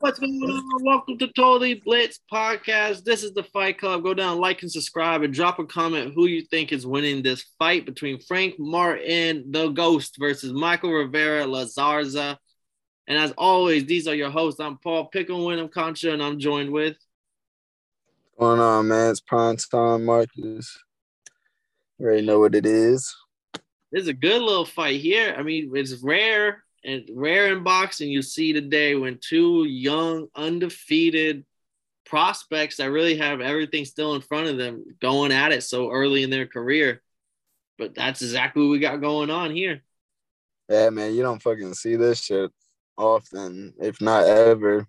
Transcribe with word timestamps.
What's 0.00 0.18
going 0.18 0.32
on? 0.32 0.82
Welcome 0.82 1.18
to 1.18 1.28
Totally 1.28 1.74
Blitz 1.74 2.20
Podcast. 2.32 3.04
This 3.04 3.22
is 3.22 3.34
the 3.34 3.42
Fight 3.42 3.78
Club. 3.78 4.02
Go 4.02 4.14
down, 4.14 4.38
like, 4.38 4.62
and 4.62 4.72
subscribe, 4.72 5.20
and 5.22 5.34
drop 5.34 5.58
a 5.58 5.66
comment 5.66 6.14
who 6.14 6.24
you 6.24 6.40
think 6.40 6.72
is 6.72 6.86
winning 6.86 7.22
this 7.22 7.44
fight 7.58 7.84
between 7.84 8.18
Frank 8.18 8.54
Martin, 8.58 9.52
the 9.52 9.68
Ghost, 9.68 10.16
versus 10.18 10.54
Michael 10.54 10.90
Rivera, 10.90 11.44
La 11.44 11.64
Zarza. 11.64 12.38
And 13.08 13.18
as 13.18 13.32
always, 13.32 13.84
these 13.84 14.08
are 14.08 14.14
your 14.14 14.30
hosts. 14.30 14.58
I'm 14.58 14.78
Paul 14.78 15.08
Pickle, 15.08 15.44
Wyndham 15.44 15.68
Concha, 15.68 16.14
and 16.14 16.22
I'm 16.22 16.38
joined 16.38 16.70
with. 16.70 16.96
What's 18.36 18.56
going 18.56 18.60
on, 18.60 18.88
man? 18.88 19.10
It's 19.10 19.20
Prime 19.20 19.58
Time 19.58 20.06
Marcus. 20.06 20.78
You 21.98 22.06
already 22.06 22.24
know 22.24 22.40
what 22.40 22.54
it 22.54 22.64
is. 22.64 23.14
This 23.92 24.04
is 24.04 24.08
a 24.08 24.14
good 24.14 24.40
little 24.40 24.64
fight 24.64 24.98
here. 24.98 25.34
I 25.36 25.42
mean, 25.42 25.70
it's 25.74 26.02
rare 26.02 26.64
and 26.84 27.08
rare 27.12 27.52
in 27.52 27.62
boxing. 27.62 28.08
You 28.08 28.22
see 28.22 28.52
today 28.52 28.94
when 28.94 29.18
two 29.20 29.64
young, 29.64 30.28
undefeated 30.34 31.44
prospects 32.06 32.78
that 32.78 32.90
really 32.90 33.16
have 33.18 33.40
everything 33.40 33.84
still 33.84 34.14
in 34.14 34.20
front 34.20 34.48
of 34.48 34.56
them 34.56 34.84
going 35.00 35.32
at 35.32 35.52
it 35.52 35.62
so 35.62 35.90
early 35.90 36.22
in 36.22 36.30
their 36.30 36.46
career. 36.46 37.02
But 37.78 37.94
that's 37.94 38.22
exactly 38.22 38.62
what 38.62 38.72
we 38.72 38.78
got 38.78 39.00
going 39.00 39.30
on 39.30 39.50
here. 39.50 39.82
Yeah, 40.68 40.90
man, 40.90 41.14
you 41.14 41.22
don't 41.22 41.42
fucking 41.42 41.74
see 41.74 41.96
this 41.96 42.20
shit 42.20 42.50
often, 42.96 43.74
if 43.80 44.00
not 44.00 44.24
ever. 44.24 44.86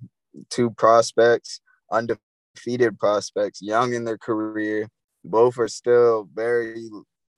Two 0.49 0.71
prospects, 0.71 1.62
undefeated 1.91 2.99
prospects, 2.99 3.62
young 3.62 3.94
in 3.94 4.04
their 4.04 4.18
career. 4.18 4.88
Both 5.23 5.58
are 5.60 5.68
still 5.68 6.27
very 6.34 6.90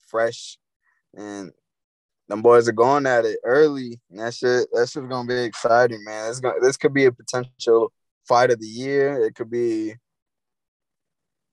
fresh 0.08 0.58
and 1.16 1.52
them 2.28 2.42
boys 2.42 2.68
are 2.68 2.74
going 2.74 3.06
at 3.06 3.26
it 3.26 3.40
early. 3.44 4.00
And 4.10 4.20
that 4.20 4.34
shit, 4.34 4.68
that 4.72 4.90
shit's 4.90 5.08
gonna 5.08 5.28
be 5.28 5.44
exciting, 5.44 6.04
man. 6.04 6.30
It's 6.30 6.40
gonna, 6.40 6.60
this 6.62 6.78
could 6.78 6.94
be 6.94 7.06
a 7.06 7.12
potential 7.12 7.92
fight 8.28 8.52
of 8.52 8.60
the 8.60 8.68
year. 8.68 9.24
It 9.26 9.36
could 9.36 9.50
be 9.50 9.96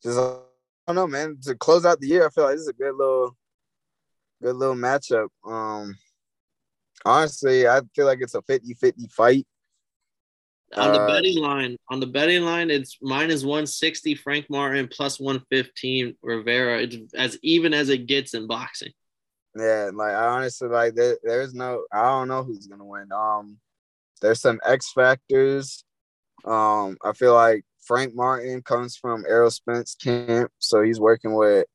just 0.03 0.19
I 0.19 0.92
don't 0.92 0.97
know, 0.97 1.06
man. 1.06 1.39
To 1.42 1.55
close 1.55 1.84
out 1.84 2.00
the 2.00 2.09
year, 2.09 2.27
I 2.27 2.31
feel 2.31 2.44
like 2.44 2.55
this 2.55 2.62
is 2.62 2.69
a 2.69 2.72
good 2.72 2.94
little, 2.94 3.36
good 4.42 4.56
little 4.56 4.75
matchup. 4.75 5.28
Um, 5.44 5.97
honestly, 7.05 7.66
I 7.69 7.81
feel 7.94 8.06
like 8.06 8.20
it's 8.20 8.34
a 8.34 8.42
50-50 8.42 9.12
fight. 9.12 9.47
On 10.77 10.92
the 10.92 11.00
uh, 11.00 11.06
betting 11.09 11.39
line, 11.39 11.77
on 11.91 11.98
the 11.98 12.06
betting 12.06 12.44
line, 12.44 12.70
it's 12.70 12.98
minus 13.03 13.42
160 13.42 14.14
Frank 14.14 14.47
Martin 14.48 14.89
plus 14.91 15.19
115 15.19 16.14
Rivera. 16.22 16.83
It's 16.83 16.97
as 17.14 17.39
even 17.42 17.75
as 17.75 17.89
it 17.89 18.06
gets 18.06 18.34
in 18.34 18.47
boxing. 18.47 18.92
Yeah, 19.61 19.91
like 19.92 20.12
I 20.14 20.27
honestly 20.27 20.69
like 20.69 20.94
there, 20.94 21.19
there's 21.22 21.53
no 21.53 21.84
I 21.92 22.03
don't 22.03 22.28
know 22.28 22.42
who's 22.42 22.66
gonna 22.66 22.84
win. 22.84 23.08
Um 23.12 23.58
there's 24.22 24.41
some 24.41 24.61
X 24.64 24.91
factors. 24.92 25.84
Um 26.47 26.97
I 27.05 27.12
feel 27.12 27.34
like 27.34 27.64
Frank 27.83 28.14
Martin 28.14 28.62
comes 28.62 28.97
from 28.97 29.25
Errol 29.28 29.50
Spence 29.50 29.94
camp, 29.94 30.50
so 30.58 30.83
he's 30.83 31.00
working 31.00 31.34
with 31.34 31.66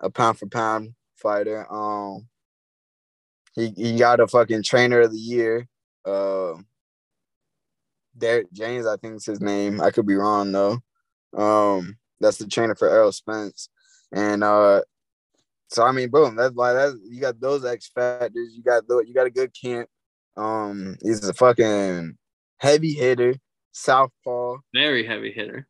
a 0.00 0.10
pound 0.10 0.38
for 0.38 0.46
pound 0.46 0.94
fighter. 1.16 1.70
Um 1.72 2.26
he, 3.54 3.72
he 3.76 3.98
got 3.98 4.20
a 4.20 4.26
fucking 4.26 4.64
trainer 4.64 5.02
of 5.02 5.12
the 5.12 5.18
year. 5.18 5.68
Uh 6.04 6.54
Derrick 8.18 8.50
James, 8.52 8.86
I 8.86 8.96
think 8.96 9.16
is 9.16 9.26
his 9.26 9.40
name. 9.40 9.80
I 9.80 9.90
could 9.92 10.06
be 10.06 10.14
wrong 10.16 10.50
though. 10.50 10.78
Um 11.36 11.98
that's 12.20 12.38
the 12.38 12.48
trainer 12.48 12.74
for 12.74 12.88
Errol 12.88 13.12
Spence. 13.12 13.68
And 14.12 14.42
uh 14.42 14.80
so 15.68 15.82
I 15.84 15.92
mean, 15.92 16.10
boom. 16.10 16.36
That's 16.36 16.54
like 16.54 16.74
that's 16.74 16.96
you 17.08 17.20
got 17.20 17.40
those 17.40 17.64
X 17.64 17.90
factors. 17.94 18.54
You 18.54 18.62
got 18.62 18.86
the 18.86 19.04
you 19.06 19.14
got 19.14 19.26
a 19.26 19.30
good 19.30 19.52
camp. 19.54 19.88
Um, 20.36 20.96
he's 21.02 21.26
a 21.26 21.34
fucking 21.34 22.16
heavy 22.58 22.92
hitter, 22.92 23.34
southpaw, 23.72 24.58
very 24.74 25.04
heavy 25.06 25.32
hitter. 25.32 25.66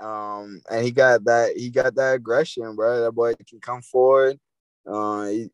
Um, 0.00 0.60
and 0.70 0.84
he 0.84 0.92
got 0.92 1.24
that 1.24 1.56
he 1.56 1.70
got 1.70 1.94
that 1.96 2.14
aggression, 2.14 2.76
bro. 2.76 3.00
That 3.00 3.12
boy 3.12 3.34
can 3.48 3.60
come 3.60 3.82
forward. 3.82 4.38
Uh, 4.86 5.26
he, 5.26 5.50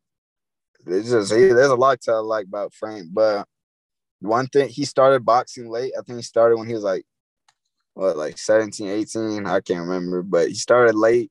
it's 0.87 1.11
just 1.11 1.33
he, 1.33 1.49
there's 1.49 1.71
a 1.71 1.77
lot 1.77 2.01
to 2.03 2.21
like 2.21 2.47
about 2.47 2.75
Frank, 2.75 3.09
but 3.13 3.49
one 4.21 4.47
thing 4.47 4.69
he 4.69 4.85
started 4.85 5.25
boxing 5.25 5.69
late. 5.69 5.93
I 5.99 6.03
think 6.03 6.19
he 6.19 6.23
started 6.23 6.57
when 6.57 6.69
he 6.69 6.75
was 6.75 6.85
like 6.85 7.05
what 7.95 8.17
like 8.17 8.39
17, 8.39 8.89
18. 8.89 9.47
I 9.47 9.61
can't 9.61 9.87
remember, 9.89 10.23
but 10.23 10.49
he 10.49 10.55
started 10.55 10.95
late 10.95 11.31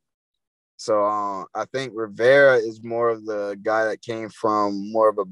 so 0.84 1.06
uh, 1.06 1.46
I 1.56 1.64
think 1.72 1.94
Rivera 1.96 2.58
is 2.58 2.84
more 2.84 3.08
of 3.08 3.26
the 3.26 3.58
guy 3.64 3.86
that 3.86 4.02
came 4.02 4.28
from 4.28 4.92
more 4.92 5.08
of 5.08 5.18
a 5.18 5.24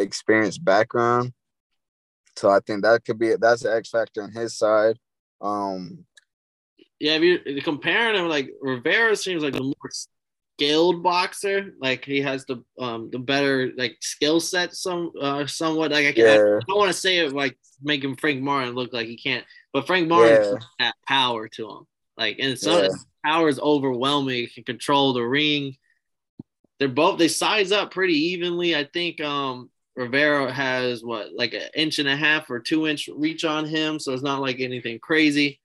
experienced 0.00 0.64
background. 0.64 1.32
So 2.36 2.48
I 2.48 2.60
think 2.60 2.84
that 2.84 3.04
could 3.04 3.18
be 3.18 3.34
that's 3.34 3.64
an 3.64 3.76
X 3.76 3.90
factor 3.90 4.22
on 4.22 4.30
his 4.30 4.56
side. 4.56 5.00
Um, 5.40 6.04
yeah, 7.00 7.14
if 7.16 7.22
you're 7.22 7.62
comparing 7.62 8.20
him, 8.20 8.28
like 8.28 8.50
Rivera 8.62 9.16
seems 9.16 9.42
like 9.42 9.54
the 9.54 9.64
more 9.64 9.90
skilled 10.56 11.02
boxer. 11.02 11.74
Like 11.80 12.04
he 12.04 12.20
has 12.20 12.46
the 12.46 12.62
um 12.78 13.10
the 13.10 13.18
better 13.18 13.72
like 13.76 13.96
skill 14.00 14.38
set 14.38 14.76
some 14.76 15.10
uh 15.20 15.44
somewhat. 15.44 15.90
Like 15.90 16.06
I, 16.06 16.12
can, 16.12 16.24
yeah. 16.24 16.34
I 16.34 16.64
don't 16.68 16.78
want 16.78 16.92
to 16.92 16.96
say 16.96 17.18
it 17.18 17.32
like 17.32 17.58
making 17.82 18.14
Frank 18.14 18.42
Martin 18.42 18.76
look 18.76 18.92
like 18.92 19.08
he 19.08 19.16
can't, 19.16 19.44
but 19.72 19.88
Frank 19.88 20.06
Martin 20.06 20.56
yeah. 20.78 20.86
has 20.86 20.92
power 21.08 21.48
to 21.48 21.68
him. 21.68 21.86
Like 22.20 22.36
and 22.38 22.56
so 22.58 22.82
yeah 22.82 22.88
power 23.24 23.48
is 23.48 23.60
overwhelming. 23.60 24.48
Can 24.54 24.64
control 24.64 25.12
the 25.12 25.22
ring. 25.22 25.76
They're 26.78 26.88
both 26.88 27.18
they 27.18 27.28
size 27.28 27.72
up 27.72 27.90
pretty 27.90 28.14
evenly. 28.14 28.74
I 28.76 28.84
think 28.84 29.20
um 29.20 29.70
Rivera 29.96 30.52
has 30.52 31.04
what 31.04 31.32
like 31.34 31.52
an 31.52 31.68
inch 31.74 31.98
and 31.98 32.08
a 32.08 32.16
half 32.16 32.48
or 32.50 32.60
two 32.60 32.86
inch 32.86 33.08
reach 33.14 33.44
on 33.44 33.66
him, 33.66 33.98
so 33.98 34.12
it's 34.12 34.22
not 34.22 34.40
like 34.40 34.60
anything 34.60 34.98
crazy. 34.98 35.60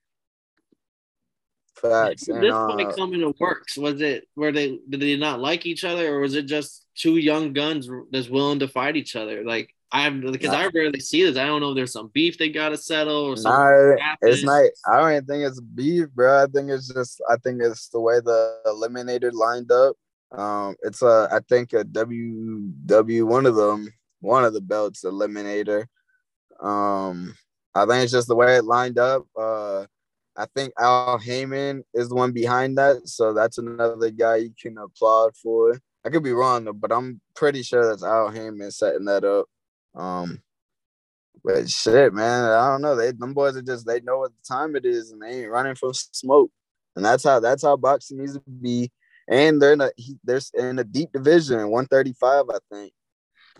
Facts. 1.76 2.26
Did 2.26 2.42
this 2.42 2.52
fight 2.52 2.88
uh, 2.88 2.96
come 2.96 3.14
into 3.14 3.34
works? 3.40 3.78
Was 3.78 4.02
it 4.02 4.28
where 4.36 4.52
they 4.52 4.80
did 4.90 5.00
they 5.00 5.16
not 5.18 5.40
like 5.40 5.66
each 5.66 5.84
other, 5.84 6.16
or 6.16 6.20
was 6.20 6.36
it 6.36 6.48
just 6.48 6.86
two 6.96 7.18
young 7.18 7.54
guns 7.54 7.90
that's 8.12 8.30
willing 8.30 8.60
to 8.60 8.68
fight 8.68 8.96
each 8.96 9.16
other? 9.16 9.44
Like 9.44 9.74
I 9.96 10.02
have 10.02 10.22
because 10.22 10.52
nah. 10.52 10.58
I 10.58 10.68
rarely 10.74 11.00
see 11.00 11.24
this. 11.24 11.38
I 11.38 11.46
don't 11.46 11.62
know 11.62 11.70
if 11.70 11.76
there's 11.76 11.94
some 11.94 12.12
beef 12.14 12.38
they 12.38 12.50
gotta 12.50 12.76
settle 12.76 13.24
or 13.24 13.38
something. 13.38 13.98
Nah, 13.98 14.16
it's 14.24 14.44
not. 14.44 14.66
I 14.86 15.00
don't 15.00 15.12
even 15.12 15.26
think 15.26 15.48
it's 15.48 15.62
beef, 15.62 16.10
bro. 16.14 16.44
I 16.44 16.48
think 16.48 16.70
it's 16.70 16.94
just. 16.94 17.22
I 17.30 17.38
think 17.38 17.62
it's 17.64 17.88
the 17.88 18.02
way 18.02 18.20
the 18.20 18.60
eliminator 18.66 19.32
lined 19.32 19.72
up. 19.72 19.96
Um, 20.38 20.76
it's 20.84 21.02
a. 21.02 21.30
I 21.32 21.40
think 21.48 21.72
a 21.72 21.86
W 21.86 22.72
W 22.86 23.26
one 23.26 23.46
of 23.46 23.56
them. 23.56 23.88
One 24.20 24.44
of 24.44 24.54
the 24.54 24.60
belts 24.60 25.06
eliminator. 25.06 25.86
Um, 26.62 27.34
I 27.74 27.86
think 27.86 28.04
it's 28.04 28.12
just 28.12 28.28
the 28.28 28.36
way 28.36 28.58
it 28.58 28.66
lined 28.66 29.00
up. 29.00 29.26
Uh, 29.34 29.86
I 30.36 30.46
think 30.54 30.74
Al 30.78 31.20
Haymon 31.20 31.86
is 31.94 32.10
the 32.10 32.16
one 32.16 32.34
behind 32.34 32.78
that, 32.78 33.08
so 33.08 33.34
that's 33.34 33.60
another 33.60 34.10
guy 34.10 34.38
you 34.38 34.52
can 34.62 34.78
applaud 34.78 35.38
for. 35.38 35.80
I 36.04 36.10
could 36.10 36.24
be 36.24 36.34
wrong 36.34 36.66
though, 36.66 36.74
but 36.74 36.92
I'm 36.92 37.22
pretty 37.34 37.64
sure 37.64 37.88
that's 37.88 38.04
Al 38.04 38.30
Haymon 38.30 38.72
setting 38.72 39.06
that 39.06 39.24
up. 39.24 39.46
Um, 39.96 40.42
but 41.44 41.70
shit, 41.70 42.14
man, 42.14 42.44
I 42.44 42.70
don't 42.70 42.82
know. 42.82 42.96
They 42.96 43.12
them 43.12 43.34
boys 43.34 43.56
are 43.56 43.62
just 43.62 43.86
they 43.86 44.02
know 44.02 44.20
what 44.20 44.32
the 44.32 44.56
time 44.56 44.76
it 44.76 44.86
is, 44.86 45.12
and 45.12 45.22
they 45.22 45.44
ain't 45.44 45.52
running 45.52 45.76
from 45.76 45.94
smoke. 45.94 46.52
And 46.96 47.06
that's 47.06 47.24
how 47.24 47.40
that's 47.40 47.64
how 47.64 47.78
boxing 47.78 48.18
needs 48.18 48.34
to 48.34 48.42
be. 48.48 48.92
And 49.28 49.62
they're 49.62 49.74
in 49.74 49.82
a 49.82 49.92
they're 50.24 50.42
in 50.56 50.80
a 50.80 50.84
deep 50.84 51.12
division, 51.12 51.58
135, 51.70 52.46
I 52.50 52.58
think. 52.72 52.94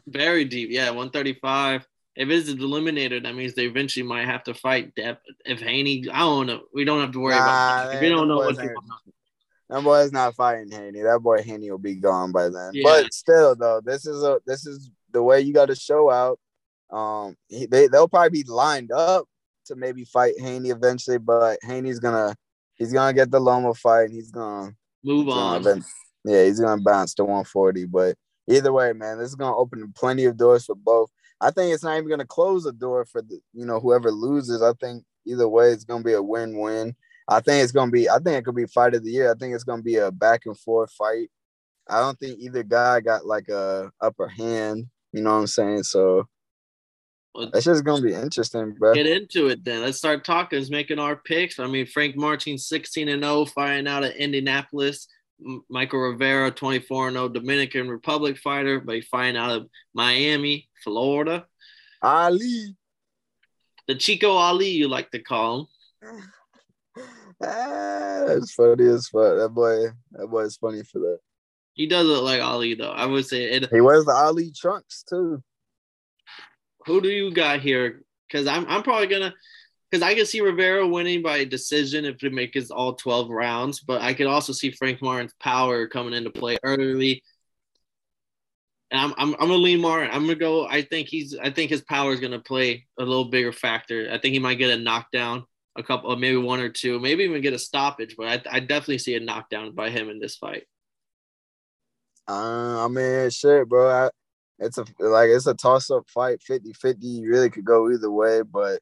Very 0.08 0.46
deep, 0.46 0.70
yeah, 0.72 0.90
135. 0.90 1.88
If 2.16 2.30
it's 2.30 2.50
an 2.50 2.60
eliminator, 2.60 3.22
that 3.22 3.36
means 3.36 3.56
they 3.56 3.66
eventually 3.66 4.04
might 4.04 4.26
have 4.26 4.44
to 4.46 4.54
fight 4.54 4.96
Depp. 4.96 5.18
If 5.46 5.60
Haney, 5.60 6.06
I 6.12 6.20
don't 6.20 6.48
know. 6.48 6.62
We 6.74 6.86
don't 6.86 7.02
have 7.02 7.12
to 7.12 7.20
worry 7.20 7.36
nah, 7.36 7.42
about 7.42 7.90
that. 7.90 7.98
If 7.98 8.04
you 8.04 8.10
don't 8.10 8.28
know 8.28 8.38
what 8.38 8.58
people 8.58 8.84
know. 8.88 9.14
That 9.70 9.84
boy's 9.84 10.12
not 10.12 10.36
fighting 10.36 10.72
Haney. 10.72 11.02
That 11.02 11.20
boy 11.20 11.42
Haney 11.42 11.72
will 11.72 11.78
be 11.78 11.96
gone 11.96 12.32
by 12.32 12.50
then. 12.50 12.72
Yeah. 12.74 12.84
But 12.84 13.14
still, 13.14 13.56
though, 13.56 13.82
this 13.84 14.06
is 14.06 14.24
a 14.24 14.40
this 14.46 14.66
is 14.66 14.92
the 15.16 15.24
way 15.24 15.40
you 15.40 15.54
got 15.54 15.68
to 15.68 15.76
show 15.76 16.12
out. 16.12 16.40
Um, 16.92 17.36
he, 17.48 17.66
they 17.66 17.88
they'll 17.88 18.08
probably 18.08 18.44
be 18.44 18.50
lined 18.50 18.92
up 18.92 19.26
to 19.66 19.76
maybe 19.76 20.04
fight 20.06 20.34
Haney 20.38 20.70
eventually, 20.70 21.18
but 21.18 21.58
Haney's 21.64 22.00
gonna 22.00 22.36
he's 22.76 22.94
gonna 22.94 23.14
get 23.14 23.32
the 23.32 23.40
Loma 23.40 23.74
fight 23.74 24.04
and 24.04 24.14
he's 24.14 24.30
gonna 24.30 24.74
move 25.04 25.30
on. 25.30 25.64
Gonna, 25.64 25.82
yeah, 26.26 26.44
he's 26.44 26.60
gonna 26.60 26.82
bounce 26.82 27.14
to 27.16 27.24
140. 27.24 27.86
But 27.86 28.16
either 28.48 28.72
way, 28.72 28.94
man, 28.94 29.18
this 29.18 29.30
is 29.30 29.36
gonna 29.36 29.58
open 29.58 29.92
plenty 29.96 30.26
of 30.26 30.38
doors 30.38 30.66
for 30.66 30.76
both. 30.76 31.10
I 31.42 31.50
think 31.50 31.74
it's 31.74 31.84
not 31.84 31.98
even 31.98 32.10
gonna 32.10 32.26
close 32.26 32.66
a 32.66 32.72
door 32.72 33.06
for 33.06 33.22
the 33.22 33.40
you 33.54 33.66
know 33.66 33.80
whoever 33.80 34.12
loses. 34.12 34.62
I 34.62 34.74
think 34.74 35.04
either 35.26 35.48
way, 35.48 35.70
it's 35.70 35.86
gonna 35.86 36.04
be 36.04 36.14
a 36.14 36.22
win-win. 36.22 36.96
I 37.28 37.40
think 37.40 37.64
it's 37.64 37.72
gonna 37.72 37.92
be. 37.92 38.10
I 38.10 38.20
think 38.20 38.38
it 38.38 38.46
could 38.46 38.56
be 38.56 38.68
fight 38.68 38.94
of 38.94 39.04
the 39.04 39.12
year. 39.12 39.32
I 39.32 39.36
think 39.36 39.56
it's 39.56 39.64
gonna 39.64 39.82
be 39.82 39.96
a 39.96 40.12
back 40.12 40.42
and 40.46 40.58
forth 40.60 40.92
fight. 40.92 41.30
I 41.88 42.00
don't 42.00 42.20
think 42.20 42.40
either 42.40 42.64
guy 42.64 43.00
got 43.02 43.26
like 43.26 43.50
a 43.50 43.92
upper 44.02 44.28
hand. 44.28 44.88
You 45.16 45.22
know 45.22 45.32
what 45.32 45.40
I'm 45.40 45.48
saying? 45.48 45.84
So 45.84 46.28
well, 47.34 47.50
that's 47.54 47.64
just 47.64 47.86
gonna 47.86 48.02
be 48.02 48.14
interesting, 48.14 48.74
bro. 48.74 48.94
Get 48.94 49.08
into 49.08 49.48
it 49.48 49.64
then. 49.64 49.82
Let's 49.82 49.98
start 49.98 50.26
talking. 50.26 50.60
Let's 50.60 50.70
making 50.70 51.00
our 51.00 51.16
picks. 51.16 51.58
I 51.58 51.68
mean, 51.68 51.86
Frank 51.86 52.18
Martin 52.18 52.58
16 52.58 53.08
and 53.08 53.24
0, 53.24 53.46
firing 53.46 53.88
out 53.88 54.04
of 54.04 54.12
Indianapolis. 54.12 55.08
Michael 55.70 56.00
Rivera 56.00 56.52
24 56.52 57.08
and 57.08 57.16
0, 57.16 57.30
Dominican 57.30 57.90
Republic 57.90 58.38
fighter, 58.38 58.82
but 58.82 58.96
he 58.96 59.02
fighting 59.02 59.38
out 59.38 59.52
of 59.52 59.70
Miami, 59.94 60.68
Florida. 60.84 61.46
Ali. 62.02 62.76
the 63.88 63.96
Chico 63.96 64.32
Ali, 64.32 64.70
you 64.70 64.90
like 64.90 65.12
to 65.12 65.20
call 65.20 65.70
him. 66.02 66.24
ah, 67.42 68.26
it's 68.28 68.54
funny 68.54 68.86
as 68.88 69.08
fuck. 69.08 69.38
That 69.38 69.50
boy, 69.54 69.88
that 70.12 70.28
boy 70.28 70.42
is 70.42 70.58
funny 70.58 70.84
for 70.84 71.00
that. 71.00 71.20
He 71.76 71.88
does 71.88 72.08
look 72.08 72.24
like 72.24 72.42
Ali 72.42 72.74
though. 72.74 72.92
I 72.92 73.06
would 73.06 73.26
say 73.26 73.44
it. 73.52 73.70
He 73.72 73.82
wears 73.82 74.06
the 74.06 74.14
Ali 74.14 74.52
trunks 74.52 75.04
too. 75.04 75.44
Who 76.86 77.02
do 77.02 77.10
you 77.10 77.34
got 77.34 77.60
here? 77.60 78.02
Because 78.28 78.48
I'm 78.48 78.66
I'm 78.68 78.82
probably 78.82 79.08
gonna 79.08 79.34
because 79.92 80.02
I 80.02 80.16
can 80.16 80.26
see 80.26 80.42
Rivera 80.42 80.88
winning 80.88 81.22
by 81.22 81.44
decision 81.44 82.06
if 82.06 82.24
it 82.24 82.34
makes 82.34 82.72
all 82.72 82.96
12 82.96 83.30
rounds, 83.30 83.82
but 83.82 84.02
I 84.02 84.14
could 84.14 84.28
also 84.28 84.54
see 84.54 84.72
Frank 84.72 85.02
Martin's 85.02 85.34
power 85.40 85.88
coming 85.88 86.14
into 86.14 86.32
play 86.32 86.58
early. 86.64 87.24
And 88.92 89.00
I'm, 89.00 89.14
I'm, 89.18 89.34
I'm 89.34 89.48
gonna 89.48 89.56
lean 89.56 89.82
Martin. 89.82 90.12
I'm 90.14 90.22
gonna 90.22 90.36
go. 90.36 90.66
I 90.68 90.82
think 90.82 91.10
he's. 91.10 91.36
I 91.38 91.50
think 91.50 91.72
his 91.72 91.82
power 91.82 92.14
is 92.14 92.22
gonna 92.22 92.40
play 92.40 92.86
a 92.98 93.04
little 93.04 93.26
bigger 93.26 93.52
factor. 93.52 94.10
I 94.12 94.18
think 94.18 94.34
he 94.34 94.40
might 94.40 94.56
get 94.56 94.78
a 94.78 94.82
knockdown, 94.82 95.44
a 95.76 95.84
couple, 95.84 96.16
maybe 96.16 96.38
one 96.38 96.62
or 96.62 96.70
two, 96.70 97.00
maybe 97.00 97.26
even 97.26 97.42
get 97.42 97.54
a 97.54 97.60
stoppage. 97.60 98.16
But 98.18 98.48
I, 98.48 98.58
I 98.58 98.60
definitely 98.62 99.00
see 99.00 99.16
a 99.16 99.20
knockdown 99.20 99.74
by 99.76 99.90
him 99.90 100.10
in 100.10 100.20
this 100.20 100.38
fight. 100.38 100.64
Uh, 102.28 102.86
I 102.86 102.88
mean, 102.88 103.30
shit, 103.30 103.68
bro. 103.70 103.90
I, 103.90 104.10
it's 104.60 104.78
a 104.78 104.86
like 105.00 105.30
it's 105.30 105.48
a 105.48 105.54
toss 105.54 105.92
up 105.92 106.10
fight, 106.10 106.40
50-50. 106.40 106.96
You 107.02 107.30
really 107.30 107.50
could 107.50 107.66
go 107.66 107.92
either 107.92 108.12
way, 108.12 108.42
but 108.42 108.80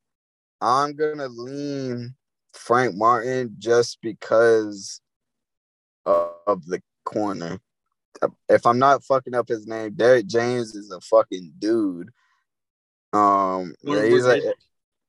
I'm 0.61 0.95
gonna 0.95 1.27
lean 1.27 2.15
Frank 2.53 2.95
Martin 2.95 3.55
just 3.57 3.99
because 4.01 5.01
of 6.05 6.65
the 6.65 6.81
corner. 7.05 7.59
If 8.47 8.65
I'm 8.65 8.79
not 8.79 9.03
fucking 9.03 9.33
up 9.33 9.49
his 9.49 9.67
name, 9.67 9.93
derrick 9.95 10.27
James 10.27 10.75
is 10.75 10.91
a 10.91 11.01
fucking 11.01 11.53
dude. 11.59 12.11
Um, 13.11 13.73
he's 13.83 14.25
a, 14.25 14.41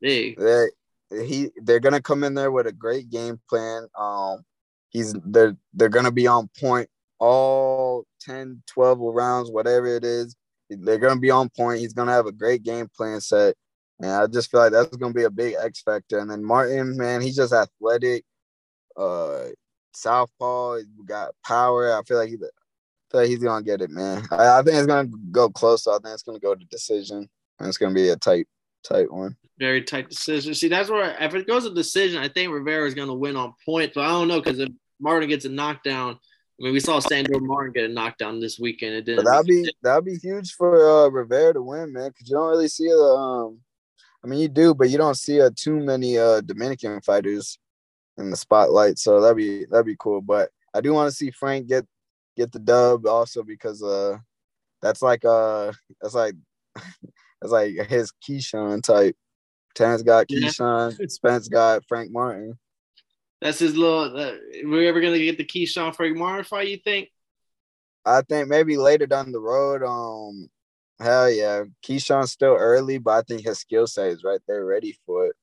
big. 0.01 0.39
They, 0.39 0.67
he 1.11 1.51
they're 1.63 1.81
gonna 1.81 2.03
come 2.03 2.25
in 2.25 2.35
there 2.35 2.51
with 2.51 2.67
a 2.67 2.73
great 2.73 3.11
game 3.11 3.41
plan. 3.49 3.87
Um, 3.97 4.45
he's 4.89 5.15
they're 5.25 5.57
they're 5.75 5.89
gonna 5.89 6.11
be 6.11 6.27
on 6.27 6.49
point 6.59 6.89
all 7.19 8.05
10, 8.21 8.63
12 8.67 8.99
rounds, 9.01 9.51
whatever 9.51 9.87
it 9.87 10.05
is. 10.05 10.37
They're 10.71 10.99
gonna 10.99 11.21
be 11.21 11.31
on 11.31 11.51
point. 11.51 11.81
He's 11.81 11.93
gonna 11.93 12.13
have 12.13 12.27
a 12.27 12.33
great 12.33 12.63
game 12.63 12.89
plan 12.97 13.21
set. 13.21 13.55
And 14.01 14.11
I 14.11 14.27
just 14.27 14.51
feel 14.51 14.61
like 14.61 14.73
that's 14.73 14.97
gonna 14.97 15.15
be 15.15 15.25
a 15.25 15.31
big 15.31 15.55
X 15.61 15.83
factor. 15.83 16.19
And 16.19 16.31
then 16.31 16.45
Martin, 16.45 16.97
man, 16.97 17.21
he's 17.21 17.37
just 17.37 17.53
athletic, 17.53 18.25
uh 18.97 19.47
southpaw, 19.93 20.79
got 21.05 21.35
power. 21.47 21.97
I 21.97 22.03
feel 22.03 22.19
like 22.19 22.29
he 22.29 22.37
I 22.37 22.39
feel 23.11 23.21
like 23.21 23.29
he's 23.29 23.39
gonna 23.39 23.65
get 23.65 23.83
it, 23.83 23.91
man. 23.91 24.23
I, 24.31 24.59
I 24.59 24.63
think 24.63 24.77
it's 24.77 24.87
gonna 24.87 25.09
go 25.31 25.49
close. 25.51 25.85
So 25.85 25.93
I 25.93 25.99
think 25.99 26.15
it's 26.15 26.23
gonna 26.23 26.39
go 26.39 26.55
to 26.55 26.65
decision. 26.67 27.29
And 27.59 27.69
it's 27.69 27.79
gonna 27.79 27.95
be 27.95 28.09
a 28.09 28.17
tight, 28.17 28.49
tight 28.87 29.13
one. 29.13 29.37
Very 29.59 29.83
tight 29.83 30.09
decision. 30.09 30.55
See, 30.55 30.69
that's 30.69 30.91
where 30.91 31.17
if 31.21 31.35
it 31.35 31.47
goes 31.47 31.65
to 31.65 31.75
decision, 31.75 32.21
I 32.21 32.29
think 32.29 32.53
Rivera 32.53 32.87
is 32.87 32.95
gonna 32.95 33.15
win 33.15 33.37
on 33.37 33.55
point. 33.65 33.93
But 33.95 34.03
I 34.03 34.09
don't 34.09 34.29
know 34.29 34.41
because 34.41 34.59
if 34.59 34.71
Martin 35.01 35.29
gets 35.29 35.45
a 35.45 35.51
knockdown, 35.51 36.19
I 36.59 36.63
mean, 36.63 36.73
we 36.73 36.81
saw 36.81 37.01
Sandor 37.01 37.41
Martin 37.41 37.73
get 37.73 37.91
a 37.91 37.93
knockdown 37.93 38.39
this 38.39 38.61
weekend. 38.61 38.95
It 38.95 39.05
didn't. 39.05 39.25
But 39.25 39.31
that'd 39.31 39.47
be 39.47 39.69
that'd 39.83 40.05
be 40.05 40.17
huge 40.17 40.53
for 40.53 40.89
uh, 40.89 41.09
Rivera 41.09 41.55
to 41.55 41.63
win, 41.63 41.93
man. 41.93 42.11
Because 42.11 42.29
you 42.29 42.37
don't 42.37 42.51
really 42.51 42.69
see 42.69 42.89
the. 42.89 42.97
Um, 42.97 43.59
I 44.23 44.29
mean, 44.29 44.39
you 44.39 44.49
do, 44.49 44.73
but 44.75 44.89
you 44.89 44.97
don't 44.97 45.17
see 45.17 45.41
uh, 45.41 45.51
too 45.55 45.77
many 45.81 46.17
uh, 46.17 46.41
Dominican 46.43 47.01
fighters 47.01 47.59
in 48.17 48.31
the 48.31 48.37
spotlight. 48.37 48.99
So 48.99 49.21
that'd 49.21 49.37
be 49.37 49.65
that'd 49.67 49.85
be 49.85 49.97
cool. 49.99 50.21
But 50.21 50.51
I 50.73 50.81
do 50.81 50.93
want 50.93 51.11
to 51.11 51.17
see 51.17 51.31
Frank 51.33 51.67
get 51.67 51.87
get 52.37 52.53
the 52.53 52.61
dub 52.61 53.07
also 53.07 53.43
because 53.43 53.83
uh, 53.83 54.19
that's 54.81 55.03
like 55.03 55.25
uh, 55.25 55.73
that's 56.01 56.15
like 56.15 56.35
that's 56.75 57.53
like 57.53 57.75
his 57.89 58.13
Keyshawn 58.27 58.83
type. 58.83 59.17
Terrence 59.75 60.03
got 60.03 60.29
Keyshawn, 60.29 60.97
yeah. 61.01 61.07
Spence 61.09 61.49
got 61.49 61.85
Frank 61.89 62.13
Martin. 62.13 62.57
That's 63.45 63.59
his 63.59 63.77
little. 63.77 64.19
Uh, 64.19 64.33
we're 64.65 64.89
ever 64.89 65.03
gonna 65.03 65.19
get 65.19 65.37
the 65.37 65.45
Keyshawn 65.45 65.95
Frank 65.95 66.47
fight? 66.47 66.69
You 66.69 66.79
think? 66.79 67.11
I 68.03 68.23
think 68.23 68.49
maybe 68.49 68.79
later 68.79 69.07
down 69.07 69.33
the 69.33 69.39
road. 69.39 69.83
Um, 69.83 70.49
hell 70.99 71.31
yeah, 71.31 71.65
Keyshawn's 71.87 72.33
still 72.33 72.55
early, 72.55 72.97
but 72.97 73.11
I 73.11 73.21
think 73.21 73.45
his 73.45 73.59
skill 73.59 73.87
set 73.87 74.07
is 74.09 74.25
right 74.25 74.41
there, 74.49 74.65
ready 74.65 74.97
for 75.05 75.27
it. 75.27 75.37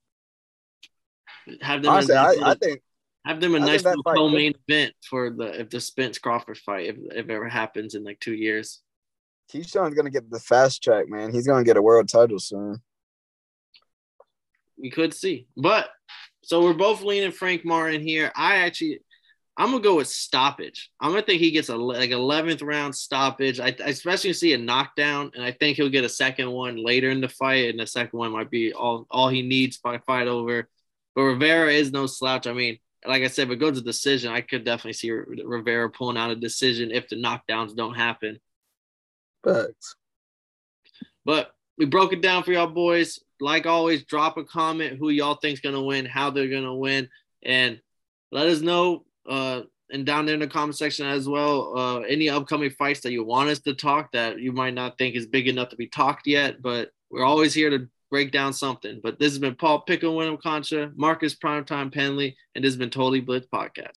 Have 1.61 1.83
them. 1.83 1.93
Honestly, 1.93 2.15
I, 2.15 2.33
I, 2.43 2.55
think 2.55 2.81
have 3.23 3.39
them 3.39 3.53
a 3.53 3.59
I 3.59 3.65
nice 3.65 3.83
little 3.83 4.01
co-main 4.01 4.55
event 4.67 4.95
for 5.07 5.29
the 5.29 5.61
if 5.61 5.69
the 5.69 5.79
Spence 5.79 6.17
Crawford 6.17 6.57
fight 6.57 6.87
if, 6.87 6.95
if 7.11 7.29
it 7.29 7.31
ever 7.31 7.49
happens 7.49 7.93
in 7.93 8.03
like 8.03 8.19
two 8.19 8.33
years. 8.33 8.81
Keyshawn's 9.53 9.93
gonna 9.93 10.09
get 10.09 10.27
the 10.27 10.39
fast 10.39 10.81
track, 10.81 11.07
man. 11.07 11.31
He's 11.31 11.45
gonna 11.45 11.63
get 11.63 11.77
a 11.77 11.81
world 11.83 12.09
title 12.09 12.39
soon. 12.39 12.81
We 14.75 14.89
could 14.89 15.13
see, 15.13 15.45
but 15.55 15.91
so 16.43 16.63
we're 16.63 16.73
both 16.73 17.01
leaning 17.01 17.31
Frank 17.31 17.65
Martin 17.65 18.01
here. 18.01 18.31
I 18.35 18.57
actually, 18.57 19.01
I'm 19.57 19.71
gonna 19.71 19.83
go 19.83 19.97
with 19.97 20.07
stoppage. 20.07 20.91
I'm 20.99 21.11
gonna 21.11 21.21
think 21.21 21.41
he 21.41 21.51
gets 21.51 21.69
a 21.69 21.75
like 21.75 22.09
11th 22.09 22.63
round 22.63 22.95
stoppage. 22.95 23.59
I, 23.59 23.67
I 23.67 23.89
especially 23.89 24.33
see 24.33 24.53
a 24.53 24.57
knockdown, 24.57 25.31
and 25.35 25.43
I 25.43 25.51
think 25.51 25.77
he'll 25.77 25.89
get 25.89 26.03
a 26.03 26.09
second 26.09 26.51
one 26.51 26.83
later 26.83 27.09
in 27.09 27.21
the 27.21 27.29
fight, 27.29 27.69
and 27.69 27.79
the 27.79 27.87
second 27.87 28.17
one 28.17 28.31
might 28.31 28.49
be 28.49 28.73
all 28.73 29.05
all 29.09 29.29
he 29.29 29.41
needs 29.41 29.77
by 29.77 29.99
fight 29.99 30.27
over. 30.27 30.67
But 31.15 31.23
Rivera 31.23 31.71
is 31.71 31.91
no 31.91 32.07
slouch. 32.07 32.47
I 32.47 32.53
mean, 32.53 32.79
like 33.05 33.23
I 33.23 33.27
said, 33.27 33.47
if 33.47 33.53
it 33.53 33.59
goes 33.59 33.77
to 33.77 33.83
decision, 33.83 34.31
I 34.31 34.41
could 34.41 34.63
definitely 34.63 34.93
see 34.93 35.11
Rivera 35.11 35.89
pulling 35.89 36.17
out 36.17 36.31
a 36.31 36.35
decision 36.35 36.91
if 36.91 37.09
the 37.09 37.17
knockdowns 37.17 37.75
don't 37.75 37.95
happen. 37.95 38.39
Thanks. 39.43 39.95
But 41.25 41.53
we 41.77 41.85
broke 41.85 42.13
it 42.13 42.21
down 42.21 42.43
for 42.43 42.51
y'all 42.51 42.67
boys 42.67 43.19
like 43.41 43.65
always, 43.65 44.03
drop 44.03 44.37
a 44.37 44.43
comment 44.43 44.97
who 44.97 45.09
y'all 45.09 45.35
think's 45.35 45.61
gonna 45.61 45.81
win, 45.81 46.05
how 46.05 46.29
they're 46.29 46.47
gonna 46.47 46.75
win, 46.75 47.09
and 47.43 47.81
let 48.31 48.47
us 48.47 48.61
know. 48.61 49.05
Uh, 49.27 49.61
and 49.91 50.05
down 50.05 50.25
there 50.25 50.35
in 50.35 50.39
the 50.39 50.47
comment 50.47 50.77
section 50.77 51.05
as 51.05 51.27
well, 51.27 51.77
uh, 51.77 51.99
any 52.01 52.29
upcoming 52.29 52.69
fights 52.71 53.01
that 53.01 53.11
you 53.11 53.23
want 53.25 53.49
us 53.49 53.59
to 53.59 53.73
talk 53.73 54.11
that 54.13 54.39
you 54.39 54.51
might 54.53 54.73
not 54.73 54.97
think 54.97 55.15
is 55.15 55.25
big 55.25 55.47
enough 55.47 55.69
to 55.69 55.75
be 55.75 55.87
talked 55.87 56.27
yet, 56.27 56.61
but 56.61 56.91
we're 57.09 57.25
always 57.25 57.53
here 57.53 57.69
to 57.69 57.87
break 58.09 58.31
down 58.31 58.53
something. 58.53 58.99
But 59.03 59.19
this 59.19 59.31
has 59.31 59.39
been 59.39 59.55
Paul 59.55 59.81
Pickle, 59.81 60.15
Wyndham 60.15 60.37
Concha, 60.37 60.91
Marcus 60.95 61.35
Primetime 61.35 61.93
Penley, 61.93 62.37
and 62.55 62.63
this 62.63 62.71
has 62.71 62.77
been 62.77 62.89
Totally 62.89 63.21
Blitz 63.21 63.47
Podcast. 63.53 63.97